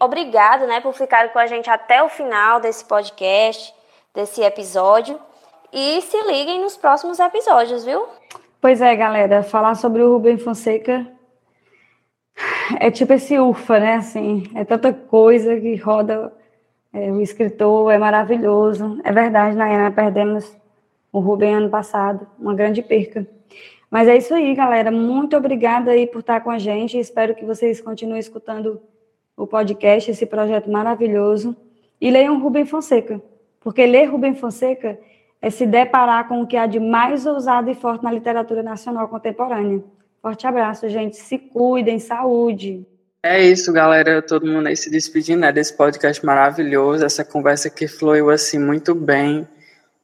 [0.00, 3.74] obrigado né, por ficar com a gente até o final desse podcast,
[4.14, 5.18] desse episódio.
[5.72, 8.06] E se liguem nos próximos episódios, viu?
[8.60, 11.06] Pois é, galera, falar sobre o Rubem Fonseca
[12.80, 13.96] é tipo esse ufa, né?
[13.96, 16.32] Assim, é tanta coisa que roda.
[16.92, 19.00] É, o escritor é maravilhoso.
[19.04, 20.56] É verdade, Nayana, perdemos
[21.12, 23.26] o Rubem ano passado, uma grande perca.
[23.94, 24.90] Mas é isso aí, galera.
[24.90, 26.98] Muito obrigada aí por estar com a gente.
[26.98, 28.82] Espero que vocês continuem escutando
[29.36, 31.56] o podcast, esse projeto maravilhoso.
[32.00, 33.22] E leiam Rubem Fonseca,
[33.60, 34.98] porque ler Rubem Fonseca
[35.40, 39.06] é se deparar com o que há de mais ousado e forte na literatura nacional
[39.06, 39.84] contemporânea.
[40.20, 41.16] Forte abraço, gente.
[41.16, 42.84] Se cuidem, saúde.
[43.22, 44.20] É isso, galera.
[44.20, 48.92] Todo mundo aí se despedindo né, desse podcast maravilhoso, essa conversa que fluiu assim muito
[48.92, 49.46] bem.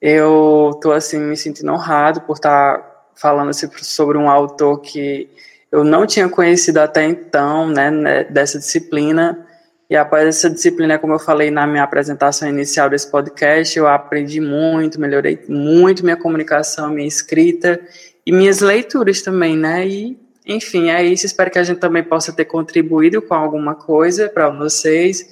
[0.00, 3.52] Eu tô assim me sentindo honrado por estar falando
[3.82, 5.28] sobre um autor que
[5.70, 9.46] eu não tinha conhecido até então, né, né, dessa disciplina.
[9.88, 14.40] E após essa disciplina, como eu falei na minha apresentação inicial desse podcast, eu aprendi
[14.40, 17.80] muito, melhorei muito minha comunicação, minha escrita
[18.24, 19.86] e minhas leituras também, né?
[19.86, 21.26] E, enfim, é isso.
[21.26, 25.26] Espero que a gente também possa ter contribuído com alguma coisa para vocês.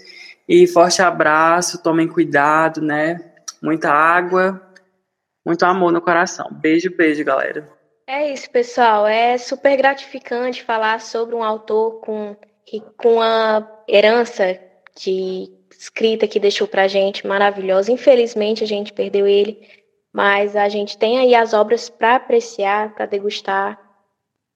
[0.49, 3.21] E forte abraço, tomem cuidado, né?
[3.63, 4.61] Muita água,
[5.49, 6.47] muito amor no coração.
[6.53, 7.67] Beijo, beijo, galera.
[8.07, 9.07] É isso, pessoal.
[9.07, 12.37] É super gratificante falar sobre um autor com,
[12.99, 14.61] com a herança
[14.95, 17.91] de escrita que deixou pra gente maravilhosa.
[17.91, 19.67] Infelizmente a gente perdeu ele,
[20.13, 23.81] mas a gente tem aí as obras para apreciar, para degustar.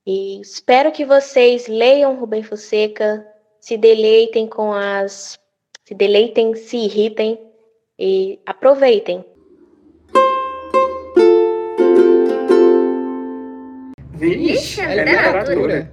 [0.06, 3.26] E espero que vocês leiam Rubem Fonseca,
[3.58, 5.38] se deleitem com as.
[5.86, 7.38] se deleitem, se irritem
[7.98, 9.24] e aproveitem.
[14.22, 15.90] Vixe, é literatura.